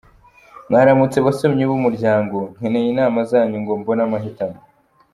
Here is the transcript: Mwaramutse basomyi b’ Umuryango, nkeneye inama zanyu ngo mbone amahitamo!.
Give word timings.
Mwaramutse 0.69 1.17
basomyi 1.25 1.63
b’ 1.69 1.71
Umuryango, 1.77 2.37
nkeneye 2.57 2.87
inama 2.93 3.19
zanyu 3.31 3.57
ngo 3.63 3.71
mbone 3.79 4.01
amahitamo!. 4.07 4.59